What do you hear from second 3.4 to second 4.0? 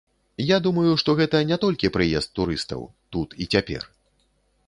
і цяпер.